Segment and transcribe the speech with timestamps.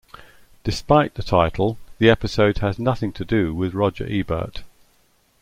[0.63, 4.63] Despite the title, the episode has nothing to do with Roger Ebert.